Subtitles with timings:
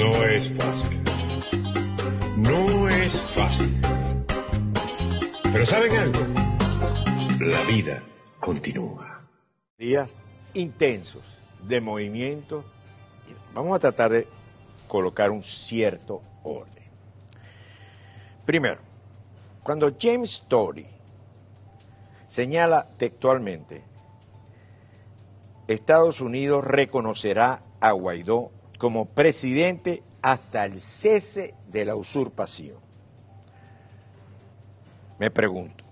[0.00, 1.02] No es fácil.
[2.34, 3.80] No es fácil.
[5.42, 6.20] Pero ¿saben algo?
[7.38, 8.02] La vida
[8.38, 9.28] continúa.
[9.76, 10.14] Días
[10.54, 11.22] intensos
[11.68, 12.64] de movimiento.
[13.52, 14.26] Vamos a tratar de
[14.88, 16.90] colocar un cierto orden.
[18.46, 18.80] Primero,
[19.62, 20.86] cuando James Story
[22.26, 23.84] señala textualmente,
[25.68, 28.50] Estados Unidos reconocerá a Guaidó
[28.80, 32.78] como presidente hasta el cese de la usurpación.
[35.18, 35.84] Me pregunto,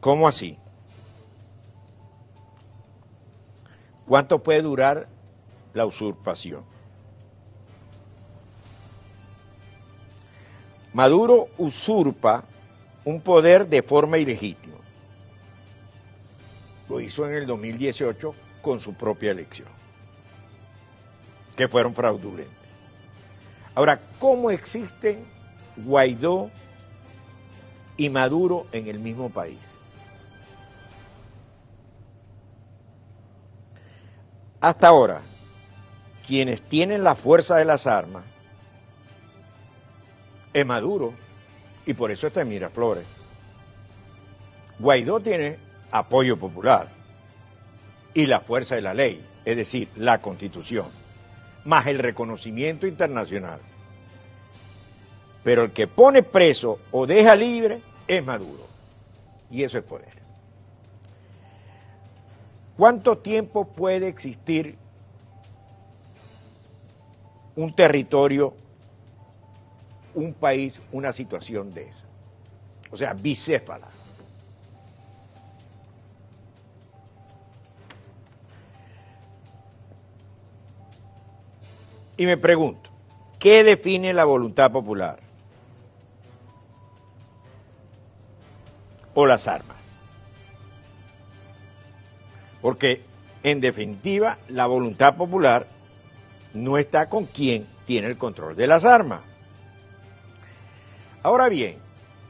[0.00, 0.58] ¿cómo así?
[4.04, 5.06] ¿Cuánto puede durar
[5.72, 6.64] la usurpación?
[10.92, 12.42] Maduro usurpa
[13.04, 14.78] un poder de forma ilegítima.
[16.88, 19.68] Lo hizo en el 2018 con su propia elección,
[21.60, 22.56] que fueron fraudulentas.
[23.74, 25.26] Ahora, ¿cómo existen
[25.76, 26.50] Guaidó
[27.98, 29.58] y Maduro en el mismo país?
[34.62, 35.20] Hasta ahora,
[36.26, 38.24] quienes tienen la fuerza de las armas
[40.54, 41.12] es Maduro
[41.84, 43.04] y por eso está en Miraflores.
[44.78, 45.58] Guaidó tiene
[45.90, 46.88] apoyo popular
[48.14, 50.86] y la fuerza de la ley, es decir, la constitución,
[51.64, 53.60] más el reconocimiento internacional.
[55.42, 58.66] Pero el que pone preso o deja libre es Maduro.
[59.50, 60.20] Y eso es poder.
[62.76, 64.76] ¿Cuánto tiempo puede existir
[67.56, 68.54] un territorio,
[70.14, 72.06] un país, una situación de esa?
[72.90, 73.88] O sea, bicéfala.
[82.20, 82.90] Y me pregunto,
[83.38, 85.20] ¿qué define la voluntad popular?
[89.14, 89.78] ¿O las armas?
[92.60, 93.00] Porque,
[93.42, 95.66] en definitiva, la voluntad popular
[96.52, 99.22] no está con quien tiene el control de las armas.
[101.22, 101.78] Ahora bien,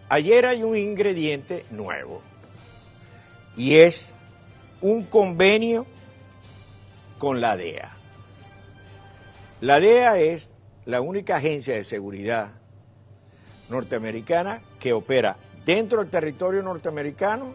[0.09, 2.22] ayer hay un ingrediente nuevo
[3.56, 4.12] y es
[4.82, 5.84] un convenio
[7.19, 8.00] con la DEA.
[9.60, 10.50] La DEA es
[10.87, 12.53] la única agencia de seguridad
[13.69, 17.54] norteamericana que opera dentro del territorio norteamericano,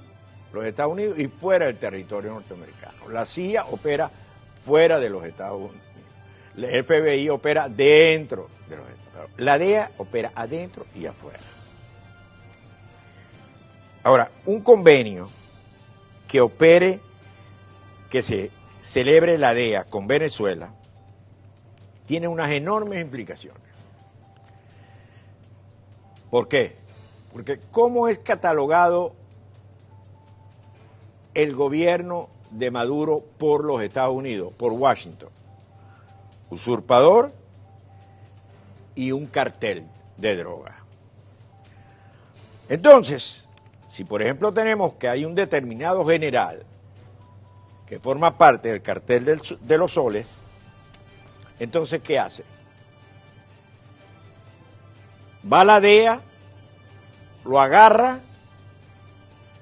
[0.54, 3.10] los Estados Unidos, y fuera del territorio norteamericano.
[3.10, 4.12] La CIA opera
[4.62, 5.82] fuera de los Estados Unidos.
[6.56, 9.32] El FBI opera dentro de los Estados Unidos.
[9.38, 11.40] La DEA opera adentro y afuera.
[14.04, 15.30] Ahora, un convenio
[16.28, 17.00] que opere,
[18.12, 18.52] que se
[18.82, 20.74] celebre la DEA con Venezuela,
[22.06, 23.62] tiene unas enormes implicaciones.
[26.30, 26.76] ¿Por qué?
[27.32, 29.14] Porque ¿cómo es catalogado
[31.34, 35.30] el gobierno de Maduro por los Estados Unidos, por Washington?
[36.50, 37.34] Usurpador
[38.96, 39.86] y un cartel
[40.18, 40.76] de droga.
[42.70, 43.48] Entonces,
[43.90, 46.64] si por ejemplo tenemos que hay un determinado general
[47.88, 50.28] que forma parte del cartel de los soles,
[51.60, 52.44] entonces, ¿qué hace?
[55.52, 56.22] Va a la DEA,
[57.46, 58.20] lo agarra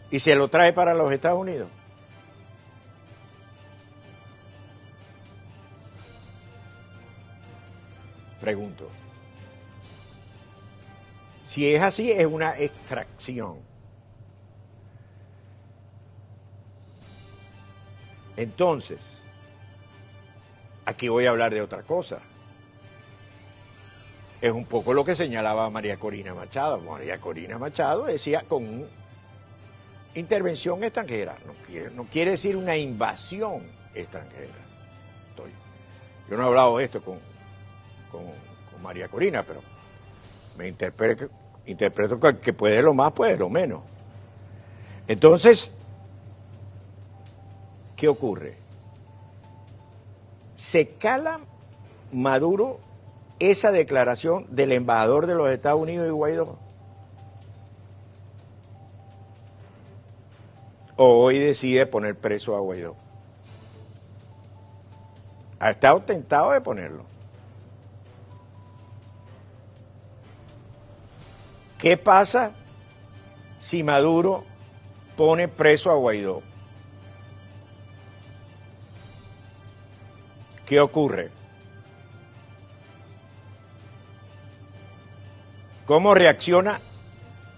[0.09, 1.67] y se lo trae para los Estados Unidos.
[8.39, 8.89] Pregunto.
[11.43, 13.57] Si es así, es una extracción.
[18.35, 18.99] Entonces,
[21.03, 22.19] Aquí voy a hablar de otra cosa.
[24.39, 26.79] Es un poco lo que señalaba María Corina Machado.
[26.79, 28.87] María Corina Machado decía con
[30.15, 31.35] intervención extranjera.
[31.93, 34.53] No quiere, decir una invasión extranjera.
[36.29, 37.19] yo no he hablado esto con,
[38.09, 38.23] con,
[38.81, 39.59] María Corina, pero
[40.57, 41.27] me interpreto,
[41.65, 43.81] interpreto que puede lo más, puede lo menos.
[45.09, 45.69] Entonces,
[47.97, 48.62] ¿qué ocurre?
[50.73, 51.39] Se cala
[52.11, 52.79] Maduro
[53.37, 56.57] esa declaración del embajador de los Estados Unidos y Guaidó.
[60.95, 62.95] O hoy decide poner preso a Guaidó.
[65.59, 67.03] Ha estado tentado de ponerlo.
[71.77, 72.51] ¿Qué pasa
[73.59, 74.43] si Maduro
[75.15, 76.41] pone preso a Guaidó?
[80.65, 81.29] ¿Qué ocurre?
[85.85, 86.79] ¿Cómo reacciona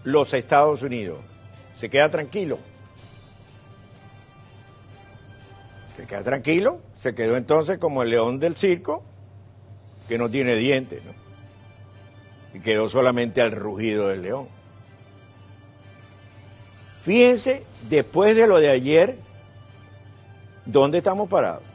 [0.04, 1.19] los Estados Unidos?
[1.75, 2.57] ¿Se queda tranquilo?
[5.96, 9.04] Se queda tranquilo, se quedó entonces como el león del circo,
[10.07, 11.13] que no tiene dientes, ¿no?
[12.54, 14.48] Y quedó solamente al rugido del león.
[17.02, 19.18] Fíjense, después de lo de ayer,
[20.66, 21.75] ¿dónde estamos parados?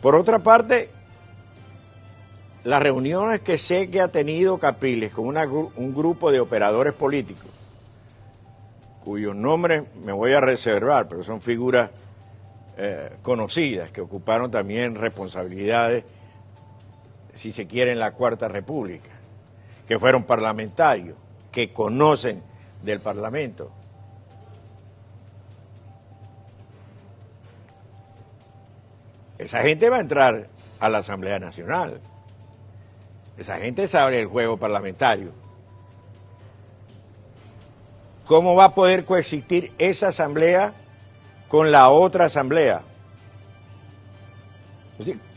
[0.00, 0.90] Por otra parte,
[2.64, 7.50] las reuniones que sé que ha tenido Capriles con un grupo de operadores políticos,
[9.04, 11.90] cuyos nombres me voy a reservar, pero son figuras
[12.76, 16.04] eh, conocidas que ocuparon también responsabilidades,
[17.34, 19.10] si se quiere, en la Cuarta República,
[19.88, 21.16] que fueron parlamentarios,
[21.50, 22.42] que conocen
[22.84, 23.72] del Parlamento.
[29.38, 30.48] Esa gente va a entrar
[30.80, 32.00] a la Asamblea Nacional.
[33.36, 35.32] Esa gente sabe el juego parlamentario.
[38.26, 40.74] ¿Cómo va a poder coexistir esa asamblea
[41.48, 42.82] con la otra asamblea.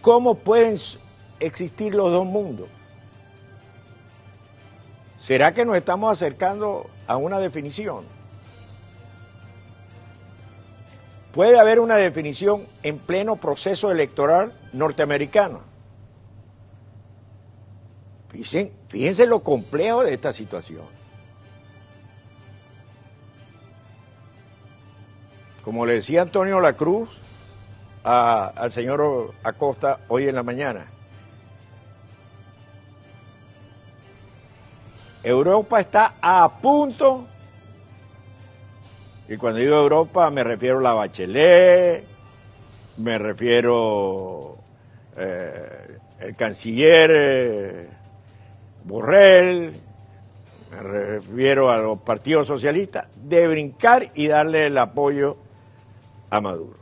[0.01, 0.75] ¿cómo pueden
[1.39, 2.67] existir los dos mundos?
[5.17, 8.05] ¿Será que nos estamos acercando a una definición?
[11.33, 15.61] Puede haber una definición en pleno proceso electoral norteamericano.
[18.29, 20.85] Fíjense, lo complejo de esta situación.
[25.61, 27.09] Como le decía Antonio La Cruz
[28.03, 30.87] al señor Acosta hoy en la mañana,
[35.23, 37.27] Europa está a punto,
[39.31, 42.03] y cuando digo Europa me refiero a la Bachelet,
[42.97, 44.57] me refiero
[45.15, 47.87] eh, el canciller eh,
[48.83, 49.71] Borrell,
[50.69, 55.37] me refiero a los partidos socialistas, de brincar y darle el apoyo
[56.29, 56.79] a Maduro.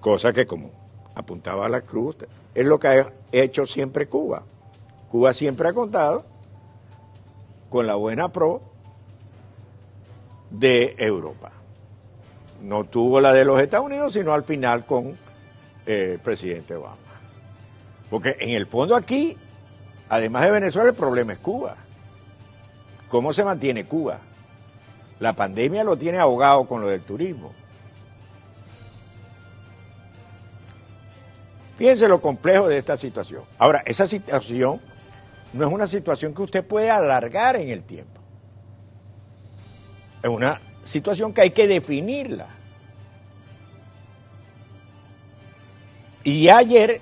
[0.00, 0.72] Cosa que como
[1.14, 2.16] apuntaba la cruz,
[2.52, 4.42] es lo que ha hecho siempre Cuba.
[5.08, 6.31] Cuba siempre ha contado
[7.72, 8.60] con la buena pro
[10.50, 11.52] de Europa.
[12.60, 15.16] No tuvo la de los Estados Unidos, sino al final con
[15.86, 16.98] eh, el presidente Obama.
[18.10, 19.38] Porque en el fondo aquí,
[20.10, 21.76] además de Venezuela, el problema es Cuba.
[23.08, 24.18] ¿Cómo se mantiene Cuba?
[25.18, 27.54] La pandemia lo tiene ahogado con lo del turismo.
[31.78, 33.44] Fíjense lo complejo de esta situación.
[33.56, 34.78] Ahora, esa situación
[35.52, 38.20] no es una situación que usted puede alargar en el tiempo.
[40.22, 42.48] Es una situación que hay que definirla.
[46.24, 47.00] Y ayer,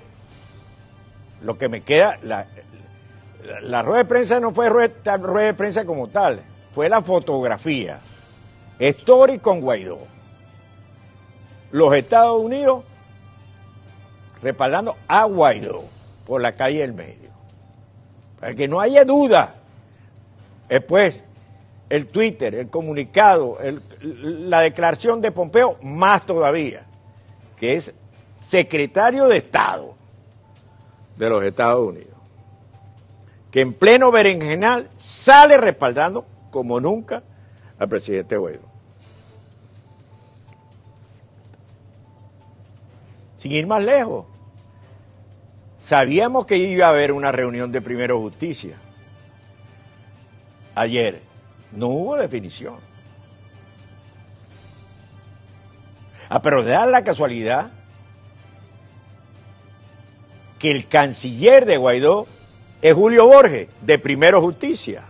[1.41, 6.07] lo que me queda, la, rueda de prensa no fue rueda, rueda de prensa como
[6.07, 6.41] tal,
[6.73, 7.99] fue la fotografía
[8.79, 9.99] Story con Guaidó.
[11.71, 12.83] Los Estados Unidos
[14.41, 15.83] respaldando a Guaidó
[16.25, 17.30] por la calle del medio.
[18.41, 19.55] Para que no haya duda.
[20.67, 21.23] Después,
[21.89, 23.57] el Twitter, el comunicado,
[24.01, 26.85] la declaración de Pompeo, más todavía,
[27.57, 27.93] que es
[28.39, 29.93] secretario de Estado
[31.17, 32.15] de los Estados Unidos,
[33.51, 37.21] que en pleno berenjenal sale respaldando como nunca
[37.77, 38.71] al presidente Guaidó.
[43.35, 44.25] Sin ir más lejos,
[45.81, 48.77] sabíamos que iba a haber una reunión de Primero Justicia.
[50.75, 51.21] Ayer
[51.73, 52.77] no hubo definición.
[56.29, 57.71] Ah, pero da la casualidad
[60.59, 62.27] que el canciller de Guaidó
[62.81, 65.05] es Julio Borges, de Primero Justicia.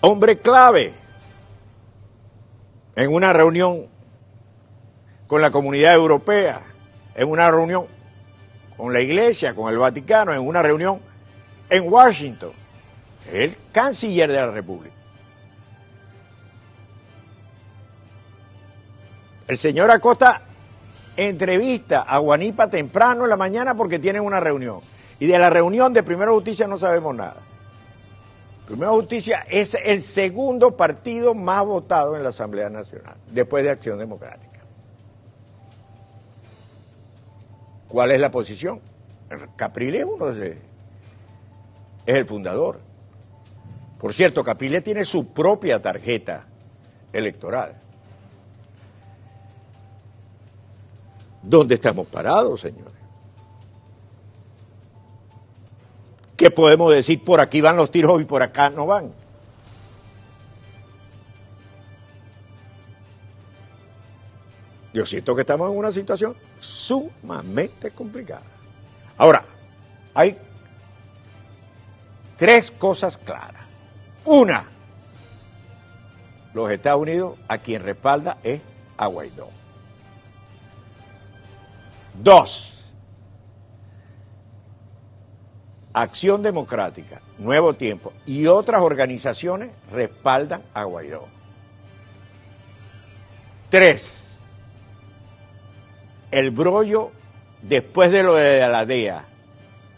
[0.00, 0.94] Hombre clave
[2.96, 3.86] en una reunión
[5.26, 6.62] con la comunidad europea,
[7.14, 7.86] en una reunión
[8.76, 11.00] con la iglesia, con el Vaticano, en una reunión
[11.68, 12.52] en Washington,
[13.32, 14.94] el canciller de la República.
[19.46, 20.42] El señor Acosta
[21.16, 24.80] entrevista a Guanipa temprano en la mañana porque tienen una reunión.
[25.18, 27.36] Y de la reunión de Primera Justicia no sabemos nada.
[28.66, 33.98] Primera Justicia es el segundo partido más votado en la Asamblea Nacional, después de Acción
[33.98, 34.49] Democrática.
[37.90, 38.80] ¿Cuál es la posición?
[39.56, 40.56] Capriles uno es
[42.06, 42.80] el fundador.
[43.98, 46.46] Por cierto, Capriles tiene su propia tarjeta
[47.12, 47.74] electoral.
[51.42, 52.94] ¿Dónde estamos parados, señores?
[56.36, 57.24] ¿Qué podemos decir?
[57.24, 59.12] Por aquí van los tiros y por acá no van.
[64.92, 68.42] Yo siento que estamos en una situación sumamente complicada.
[69.16, 69.44] Ahora,
[70.14, 70.36] hay
[72.36, 73.62] tres cosas claras.
[74.24, 74.68] Una,
[76.52, 78.60] los Estados Unidos a quien respalda es
[78.96, 79.48] a Guaidó.
[82.14, 82.76] Dos,
[85.92, 91.26] Acción Democrática, Nuevo Tiempo y otras organizaciones respaldan a Guaidó.
[93.70, 94.19] Tres,
[96.30, 97.10] el brollo
[97.62, 99.24] después de lo de la DEA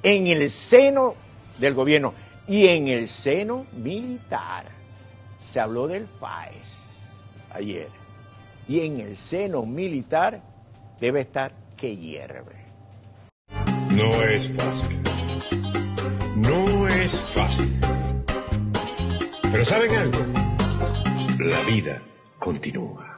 [0.02, 1.14] en el seno
[1.58, 2.14] del gobierno
[2.46, 4.66] y en el seno militar.
[5.44, 6.84] Se habló del FAES
[7.50, 7.88] ayer.
[8.68, 10.40] Y en el seno militar
[11.00, 12.62] debe estar que hierve.
[13.90, 15.02] No es fácil.
[16.36, 17.72] No es fácil.
[19.50, 20.18] Pero ¿saben algo?
[21.38, 22.00] La vida
[22.38, 23.11] continúa.